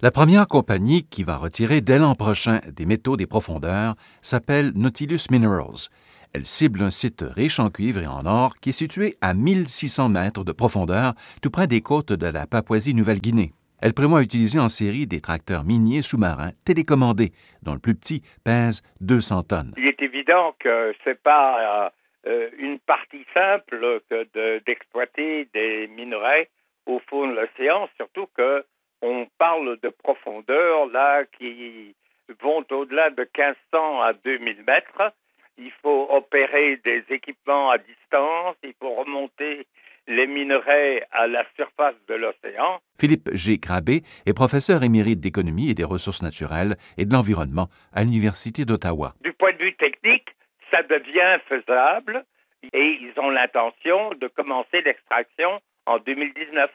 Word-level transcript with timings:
La 0.00 0.12
première 0.12 0.46
compagnie 0.46 1.02
qui 1.02 1.24
va 1.24 1.36
retirer 1.36 1.80
dès 1.80 1.98
l'an 1.98 2.14
prochain 2.14 2.60
des 2.68 2.86
métaux 2.86 3.16
des 3.16 3.26
profondeurs 3.26 3.96
s'appelle 4.22 4.70
Nautilus 4.76 5.26
Minerals. 5.28 5.90
Elle 6.32 6.46
cible 6.46 6.82
un 6.82 6.90
site 6.90 7.24
riche 7.26 7.58
en 7.58 7.68
cuivre 7.68 8.00
et 8.00 8.06
en 8.06 8.24
or 8.24 8.54
qui 8.62 8.68
est 8.68 8.72
situé 8.72 9.16
à 9.20 9.34
1600 9.34 10.08
mètres 10.10 10.44
de 10.44 10.52
profondeur, 10.52 11.14
tout 11.42 11.50
près 11.50 11.66
des 11.66 11.80
côtes 11.80 12.12
de 12.12 12.28
la 12.28 12.46
Papouasie-Nouvelle-Guinée. 12.46 13.50
Elle 13.82 13.92
prévoit 13.92 14.22
utiliser 14.22 14.60
en 14.60 14.68
série 14.68 15.08
des 15.08 15.20
tracteurs 15.20 15.64
miniers 15.64 16.02
sous-marins 16.02 16.52
télécommandés, 16.64 17.32
dont 17.64 17.74
le 17.74 17.80
plus 17.80 17.96
petit 17.96 18.22
pèse 18.44 18.82
200 19.00 19.42
tonnes. 19.42 19.74
Il 19.78 19.88
est 19.88 20.00
évident 20.00 20.54
que 20.60 20.94
ce 21.02 21.08
n'est 21.08 21.16
pas 21.16 21.92
euh, 22.24 22.48
une 22.56 22.78
partie 22.78 23.26
simple 23.34 24.00
que 24.08 24.60
d'exploiter 24.64 25.48
des 25.52 25.88
minerais 25.88 26.50
au 26.86 27.00
fond 27.10 27.26
de 27.26 27.34
l'océan, 27.34 27.88
surtout 27.96 28.28
que 28.36 28.64
on 29.02 29.26
parle 29.38 29.78
de 29.82 29.88
profondeur 29.88 30.86
là 30.86 31.24
qui 31.38 31.94
vont 32.42 32.64
au-delà 32.70 33.10
de 33.10 33.22
1500 33.22 34.00
à 34.02 34.12
2000 34.12 34.64
mètres. 34.66 35.12
Il 35.56 35.72
faut 35.82 36.06
opérer 36.10 36.76
des 36.84 37.04
équipements 37.10 37.70
à 37.70 37.78
distance, 37.78 38.56
il 38.62 38.74
faut 38.80 38.94
remonter 38.94 39.66
les 40.06 40.26
minerais 40.26 41.06
à 41.10 41.26
la 41.26 41.44
surface 41.56 41.94
de 42.08 42.14
l'océan. 42.14 42.80
Philippe 42.98 43.28
G. 43.34 43.58
Crabé 43.58 44.02
est 44.24 44.32
professeur 44.32 44.82
émérite 44.82 45.20
d'économie 45.20 45.70
et 45.70 45.74
des 45.74 45.84
ressources 45.84 46.22
naturelles 46.22 46.76
et 46.96 47.04
de 47.04 47.12
l'environnement 47.12 47.68
à 47.92 48.04
l'Université 48.04 48.64
d'Ottawa. 48.64 49.14
Du 49.20 49.32
point 49.34 49.52
de 49.52 49.62
vue 49.62 49.76
technique, 49.76 50.28
ça 50.70 50.82
devient 50.82 51.38
faisable 51.46 52.24
et 52.72 52.98
ils 53.00 53.12
ont 53.18 53.30
l'intention 53.30 54.14
de 54.14 54.28
commencer 54.28 54.80
l'extraction 54.82 55.60
en 55.86 55.98
2019. 55.98 56.70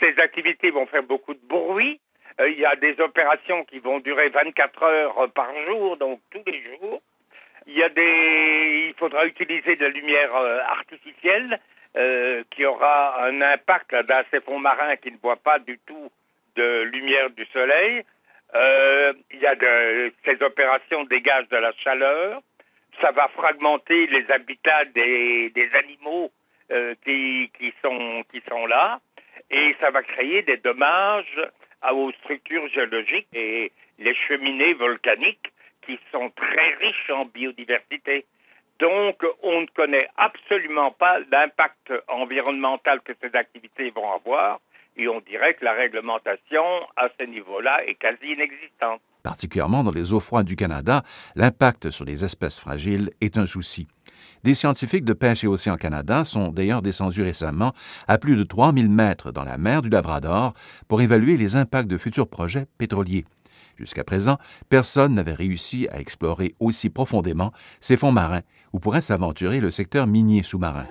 Ces 0.00 0.18
activités 0.20 0.70
vont 0.70 0.86
faire 0.86 1.02
beaucoup 1.02 1.34
de 1.34 1.46
bruit. 1.46 2.00
Euh, 2.40 2.50
il 2.50 2.58
y 2.58 2.66
a 2.66 2.76
des 2.76 3.00
opérations 3.00 3.64
qui 3.64 3.78
vont 3.78 4.00
durer 4.00 4.28
24 4.28 4.82
heures 4.82 5.32
par 5.32 5.50
jour, 5.66 5.96
donc 5.96 6.20
tous 6.30 6.42
les 6.46 6.62
jours. 6.62 7.00
Il 7.66 7.74
y 7.74 7.82
a 7.82 7.88
des, 7.88 8.88
il 8.88 8.94
faudra 8.98 9.24
utiliser 9.26 9.76
de 9.76 9.84
la 9.84 9.90
lumière 9.90 10.34
euh, 10.36 10.60
artificielle 10.68 11.58
euh, 11.96 12.44
qui 12.50 12.64
aura 12.64 13.24
un 13.24 13.40
impact 13.40 13.94
dans 14.06 14.22
ces 14.30 14.40
fonds 14.40 14.58
marins 14.58 14.96
qui 14.96 15.10
ne 15.10 15.16
voient 15.16 15.36
pas 15.36 15.58
du 15.58 15.78
tout 15.86 16.10
de 16.56 16.82
lumière 16.82 17.30
du 17.30 17.44
soleil. 17.46 18.04
Il 18.54 19.40
y 19.40 19.46
a 19.46 19.54
de, 19.54 20.12
ces 20.24 20.42
opérations 20.42 21.04
dégagent 21.04 21.48
de 21.48 21.56
la 21.56 21.72
chaleur. 21.72 22.40
Ça 23.02 23.10
va 23.10 23.28
fragmenter 23.28 24.06
les 24.06 24.30
habitats 24.30 24.84
des, 24.86 25.70
animaux 25.74 26.30
qui, 27.04 27.74
sont, 27.82 28.24
qui 28.32 28.42
sont 28.48 28.64
là 28.64 29.00
et 29.50 29.76
ça 29.80 29.90
va 29.90 30.02
créer 30.02 30.42
des 30.42 30.56
dommages 30.58 31.40
aux 31.92 32.12
structures 32.22 32.68
géologiques 32.68 33.28
et 33.32 33.72
les 33.98 34.14
cheminées 34.14 34.74
volcaniques 34.74 35.52
qui 35.82 35.98
sont 36.10 36.30
très 36.30 36.74
riches 36.80 37.10
en 37.10 37.26
biodiversité. 37.26 38.26
Donc, 38.80 39.22
on 39.42 39.62
ne 39.62 39.66
connaît 39.66 40.08
absolument 40.16 40.90
pas 40.90 41.20
l'impact 41.30 41.92
environnemental 42.08 43.00
que 43.00 43.12
ces 43.22 43.34
activités 43.34 43.90
vont 43.90 44.12
avoir 44.12 44.60
et 44.96 45.08
on 45.08 45.20
dirait 45.20 45.54
que 45.54 45.64
la 45.64 45.72
réglementation 45.72 46.64
à 46.96 47.08
ce 47.18 47.24
niveau-là 47.24 47.84
est 47.86 47.94
quasi 47.94 48.32
inexistante. 48.32 49.00
Particulièrement 49.22 49.82
dans 49.82 49.92
les 49.92 50.12
eaux 50.12 50.20
froides 50.20 50.46
du 50.46 50.56
Canada, 50.56 51.02
l'impact 51.34 51.90
sur 51.90 52.04
les 52.04 52.24
espèces 52.24 52.60
fragiles 52.60 53.10
est 53.20 53.38
un 53.38 53.46
souci. 53.46 53.88
Des 54.44 54.54
scientifiques 54.54 55.04
de 55.04 55.12
pêche 55.12 55.44
et 55.44 55.46
océan 55.46 55.76
Canada 55.76 56.24
sont 56.24 56.48
d'ailleurs 56.48 56.82
descendus 56.82 57.22
récemment 57.22 57.72
à 58.08 58.18
plus 58.18 58.36
de 58.36 58.44
3000 58.44 58.88
mètres 58.88 59.32
dans 59.32 59.44
la 59.44 59.58
mer 59.58 59.82
du 59.82 59.88
Labrador 59.88 60.54
pour 60.88 61.00
évaluer 61.00 61.36
les 61.36 61.56
impacts 61.56 61.88
de 61.88 61.98
futurs 61.98 62.28
projets 62.28 62.66
pétroliers. 62.78 63.24
Jusqu'à 63.76 64.04
présent, 64.04 64.38
personne 64.70 65.14
n'avait 65.14 65.34
réussi 65.34 65.86
à 65.92 66.00
explorer 66.00 66.54
aussi 66.60 66.88
profondément 66.88 67.52
ces 67.80 67.96
fonds 67.96 68.12
marins 68.12 68.40
où 68.72 68.78
pourrait 68.78 69.02
s'aventurer 69.02 69.60
le 69.60 69.70
secteur 69.70 70.06
minier 70.06 70.42
sous-marin. 70.42 70.86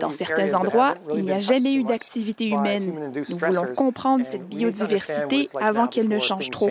Dans 0.00 0.10
certains 0.10 0.54
endroits, 0.54 0.94
il 1.14 1.22
n'y 1.22 1.32
a 1.32 1.40
jamais 1.40 1.74
eu 1.74 1.84
d'activité 1.84 2.48
humaine. 2.48 3.12
Nous 3.14 3.38
voulons 3.38 3.74
comprendre 3.74 4.24
cette 4.24 4.48
biodiversité 4.48 5.48
avant 5.60 5.86
qu'elle 5.86 6.08
ne 6.08 6.18
change 6.18 6.48
trop. 6.50 6.70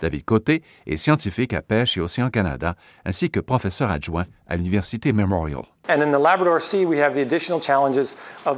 David 0.00 0.24
Côté 0.24 0.62
est 0.86 0.96
scientifique 0.96 1.52
à 1.52 1.62
Pêche 1.62 1.96
et 1.96 2.00
Océan 2.00 2.30
Canada, 2.30 2.76
ainsi 3.04 3.30
que 3.30 3.40
professeur 3.40 3.90
adjoint 3.90 4.26
à 4.46 4.56
l'Université 4.56 5.12
Memorial. 5.12 5.64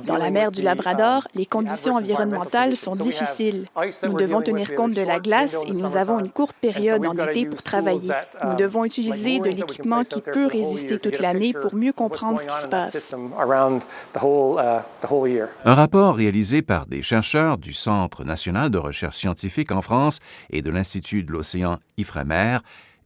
Dans 0.05 0.17
la 0.17 0.31
mer 0.31 0.51
du 0.51 0.63
Labrador, 0.63 1.29
les 1.35 1.47
conditions 1.47 1.95
environnementales 1.95 2.77
sont 2.77 2.91
difficiles. 2.91 3.67
Nous 4.03 4.15
devons 4.15 4.43
tenir 4.43 4.75
compte 4.75 4.95
de 4.95 5.03
la 5.03 5.21
glace 5.21 5.57
et 5.67 5.71
nous 5.71 5.97
avons 5.97 6.19
une 6.19 6.31
courte 6.31 6.57
période 6.61 7.07
en 7.07 7.15
été 7.29 7.47
pour 7.47 7.63
travailler. 7.63 8.11
Nous 8.45 8.57
devons 8.57 8.85
utiliser 8.85 9.39
de 9.39 9.51
l'équipement 9.51 10.03
qui 10.03 10.21
peut 10.21 10.47
résister 10.47 10.99
toute 10.99 11.21
l'année 11.21 11.53
pour 11.53 11.75
mieux 11.75 11.93
comprendre 11.93 12.41
ce 12.41 12.49
qui 12.49 12.57
se 12.57 12.69
passe. 12.69 13.15
Un 15.65 15.75
rapport 15.75 16.17
réalisé 16.17 16.63
par 16.63 16.87
des 16.87 17.03
chercheurs 17.03 17.59
du 17.59 17.73
Centre 17.73 18.25
national 18.25 18.71
de 18.71 18.79
recherche 18.79 19.17
scientifique 19.17 19.71
en 19.71 19.83
France 19.83 20.19
et 20.51 20.63
de 20.63 20.71
l'Institut 20.71 21.23
de 21.23 21.31
l'océan 21.31 21.79
Ifremer 21.97 22.59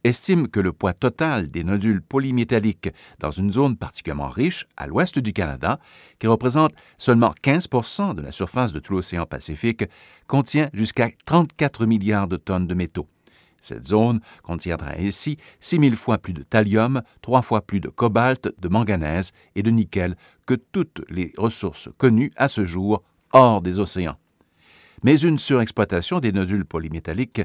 estime 0.05 0.47
que 0.47 0.59
le 0.59 0.71
poids 0.71 0.93
total 0.93 1.49
des 1.49 1.63
nodules 1.63 2.01
polymétalliques 2.01 2.89
dans 3.19 3.31
une 3.31 3.51
zone 3.51 3.75
particulièrement 3.75 4.29
riche 4.29 4.67
à 4.77 4.87
l'ouest 4.87 5.17
du 5.17 5.33
Canada, 5.33 5.79
qui 6.19 6.27
représente 6.27 6.73
seulement 6.97 7.33
15% 7.43 8.13
de 8.13 8.21
la 8.21 8.31
surface 8.31 8.71
de 8.71 8.79
tout 8.79 8.93
l'océan 8.93 9.25
Pacifique, 9.25 9.85
contient 10.27 10.69
jusqu'à 10.73 11.09
34 11.25 11.85
milliards 11.85 12.27
de 12.27 12.37
tonnes 12.37 12.67
de 12.67 12.75
métaux. 12.75 13.07
Cette 13.59 13.87
zone 13.87 14.19
contiendra 14.43 14.91
ainsi 14.99 15.37
6 15.59 15.79
000 15.79 15.95
fois 15.95 16.19
plus 16.19 16.33
de 16.33 16.43
thallium, 16.43 17.01
trois 17.23 17.41
fois 17.41 17.61
plus 17.61 17.79
de 17.79 17.89
cobalt, 17.89 18.53
de 18.59 18.67
manganèse 18.67 19.31
et 19.55 19.63
de 19.63 19.71
nickel 19.71 20.15
que 20.45 20.53
toutes 20.53 21.01
les 21.09 21.33
ressources 21.37 21.89
connues 21.97 22.31
à 22.35 22.47
ce 22.47 22.63
jour 22.63 23.01
hors 23.33 23.63
des 23.63 23.79
océans 23.79 24.17
mais 25.03 25.19
une 25.19 25.37
surexploitation 25.37 26.19
des 26.19 26.31
nodules 26.31 26.65
polymétalliques 26.65 27.41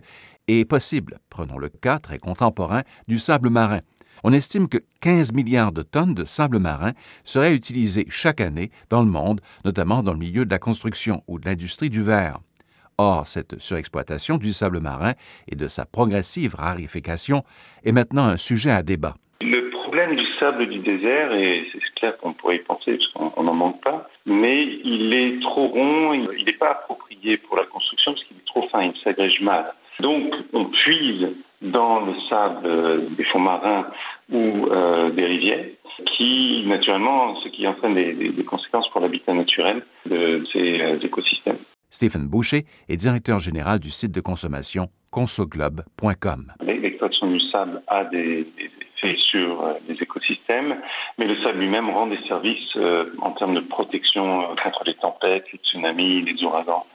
est 0.49 0.65
possible. 0.65 1.19
Prenons 1.29 1.59
le 1.59 1.69
cas 1.69 1.99
très 1.99 2.19
contemporain 2.19 2.83
du 3.09 3.19
sable 3.19 3.51
marin. 3.51 3.81
On 4.23 4.33
estime 4.33 4.69
que 4.69 4.79
15 5.01 5.33
milliards 5.33 5.73
de 5.73 5.83
tonnes 5.83 6.15
de 6.15 6.25
sable 6.25 6.59
marin 6.59 6.93
seraient 7.25 7.55
utilisées 7.55 8.07
chaque 8.09 8.41
année 8.41 8.71
dans 8.91 9.03
le 9.03 9.11
monde, 9.11 9.41
notamment 9.65 10.03
dans 10.03 10.13
le 10.13 10.19
milieu 10.19 10.45
de 10.45 10.51
la 10.51 10.59
construction 10.59 11.23
ou 11.27 11.39
de 11.39 11.47
l'industrie 11.47 11.91
du 11.91 12.03
verre. 12.03 12.39
Or, 12.99 13.27
cette 13.27 13.59
surexploitation 13.61 14.37
du 14.37 14.53
sable 14.53 14.81
marin 14.81 15.15
et 15.49 15.57
de 15.57 15.69
sa 15.69 15.87
progressive 15.87 16.55
rarification 16.55 17.45
est 17.83 17.93
maintenant 17.93 18.25
un 18.25 18.37
sujet 18.37 18.71
à 18.71 18.83
débat. 18.83 19.15
Le 19.41 19.71
problème 19.71 20.17
du 20.17 20.27
sable 20.39 20.69
du 20.69 20.81
désert, 20.81 21.33
et 21.33 21.67
c'est 21.73 21.81
clair 21.95 22.19
qu'on 22.19 22.35
pourrait 22.35 22.57
y 22.57 22.59
penser 22.59 22.99
parce 22.99 23.33
qu'on 23.33 23.43
n'en 23.43 23.55
manque 23.55 23.83
pas, 23.83 24.07
mais 24.27 24.65
il 24.85 25.15
est 25.15 25.41
trop 25.41 25.69
rond, 25.69 26.13
il 26.13 26.45
n'est 26.45 26.53
pas 26.53 26.73
approprié 26.73 27.10
pour 27.49 27.57
la 27.57 27.65
construction 27.65 28.13
parce 28.13 28.25
qu'il 28.25 28.37
est 28.37 28.47
trop 28.47 28.69
fin, 28.69 28.83
il 28.83 28.97
s'agrège 29.03 29.41
mal. 29.41 29.75
Donc 30.01 30.35
on 30.53 30.65
puise 30.67 31.29
dans 31.63 32.01
le 32.01 32.15
sable 32.29 33.15
des 33.17 33.25
fonds 33.25 33.41
marins 33.41 33.87
ou 34.33 34.67
euh, 34.71 35.11
des 35.11 35.27
rivières, 35.27 35.67
qui 36.07 36.65
naturellement, 36.67 37.37
ce 37.41 37.49
qui 37.49 37.67
entraîne 37.67 37.95
des, 37.95 38.13
des 38.13 38.45
conséquences 38.45 38.89
pour 38.91 39.01
l'habitat 39.01 39.35
naturel 39.35 39.83
de 40.07 40.43
ces 40.53 40.81
euh, 40.81 40.99
écosystèmes. 41.01 41.59
Stephen 41.91 42.29
Boucher 42.29 42.65
est 42.89 42.97
directeur 42.97 43.41
général 43.41 43.81
du 43.81 43.91
site 43.91 44.13
de 44.13 44.21
consommation 44.21 44.89
consoglobe.com. 45.11 46.53
L'extraction 46.63 47.27
du 47.27 47.41
sable 47.41 47.83
a 47.89 48.05
des, 48.05 48.47
effets 48.97 49.17
sur 49.19 49.63
euh, 49.63 49.73
les 49.89 50.01
écosystèmes, 50.01 50.77
mais 51.19 51.27
le 51.27 51.37
sable 51.43 51.59
lui-même 51.59 51.91
rend 51.91 52.07
des 52.07 52.23
services 52.29 52.79
en 53.21 53.33
termes 53.33 53.55
de 53.55 53.61
protection 53.61 54.55
contre 54.63 54.85
les 54.87 54.95
tempêtes, 54.95 55.47
les 55.53 55.59
tsunamis, 55.59 56.23
les 56.23 56.43
ouragans. 56.45 56.87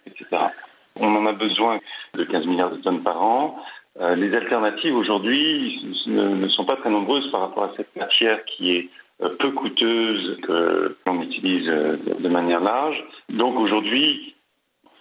On 0.99 1.13
en 1.15 1.25
a 1.25 1.33
besoin 1.33 1.79
de 2.13 2.23
15 2.23 2.45
milliards 2.45 2.71
de 2.71 2.77
tonnes 2.77 3.03
par 3.03 3.21
an. 3.21 3.57
Euh, 3.99 4.15
les 4.15 4.33
alternatives 4.35 4.95
aujourd'hui 4.95 5.95
ne, 6.05 6.47
sont 6.49 6.65
pas 6.65 6.75
très 6.75 6.89
nombreuses 6.89 7.31
par 7.31 7.41
rapport 7.41 7.63
à 7.63 7.71
cette 7.77 7.95
matière 7.95 8.43
qui 8.45 8.75
est 8.75 8.89
euh, 9.21 9.29
peu 9.39 9.51
coûteuse 9.51 10.37
que 10.41 10.97
l'on 11.07 11.21
utilise 11.21 11.67
euh, 11.69 11.97
de 12.19 12.27
manière 12.29 12.59
large. 12.59 13.01
Donc 13.29 13.57
aujourd'hui, 13.57 14.35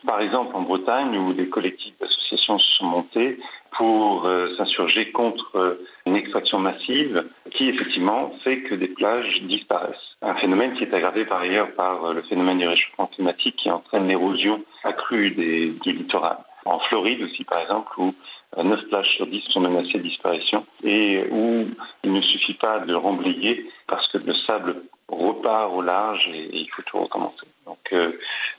par 0.06 0.20
exemple 0.20 0.54
en 0.54 0.62
Bretagne, 0.62 1.16
où 1.18 1.32
des 1.32 1.48
collectifs 1.48 1.94
d'associations 1.98 2.58
se 2.58 2.72
sont 2.72 2.86
montés 2.86 3.38
pour 3.76 4.28
s'insurger 4.56 5.10
contre 5.10 5.78
une 6.06 6.14
extraction 6.14 6.60
massive 6.60 7.24
qui 7.50 7.68
effectivement 7.68 8.30
fait 8.44 8.60
que 8.60 8.76
des 8.76 8.86
plages 8.86 9.42
disparaissent. 9.42 10.13
Un 10.26 10.34
phénomène 10.36 10.72
qui 10.72 10.84
est 10.84 10.94
aggravé 10.94 11.26
par 11.26 11.40
ailleurs 11.40 11.70
par 11.74 12.14
le 12.14 12.22
phénomène 12.22 12.58
du 12.58 12.66
réchauffement 12.66 13.08
climatique 13.08 13.56
qui 13.56 13.70
entraîne 13.70 14.08
l'érosion 14.08 14.64
accrue 14.82 15.30
des, 15.32 15.70
du 15.82 15.92
littoral. 15.92 16.38
En 16.64 16.78
Floride 16.78 17.20
aussi 17.22 17.44
par 17.44 17.60
exemple, 17.60 17.92
où 17.98 18.14
9 18.56 18.88
plages 18.88 19.16
sur 19.16 19.26
10 19.26 19.42
sont 19.50 19.60
menacées 19.60 19.98
de 19.98 20.02
disparition 20.02 20.64
et 20.82 21.26
où 21.30 21.68
il 22.04 22.12
ne 22.12 22.22
suffit 22.22 22.54
pas 22.54 22.80
de 22.80 22.94
remblayer 22.94 23.70
parce 23.86 24.08
que 24.08 24.16
le 24.16 24.34
sable 24.34 24.76
repart 25.08 25.70
au 25.70 25.82
large 25.82 26.26
et, 26.32 26.48
il 26.52 26.70
faut 26.70 26.82
tout 26.82 27.00
recommencer. 27.00 27.46
Donc 27.66 27.92
euh, 27.92 28.12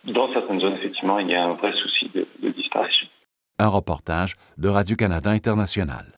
dans 0.03 0.31
certaines 0.33 0.59
zones, 0.59 0.73
effectivement, 0.73 1.17
il 1.17 1.31
y 1.31 1.35
a 1.35 1.45
un 1.45 1.53
vrai 1.53 1.73
souci 1.73 2.11
de 2.13 2.49
disparition. 2.49 3.07
Un 3.57 3.69
reportage 3.69 4.35
de 4.57 4.67
Radio-Canada 4.67 5.31
International. 5.31 6.05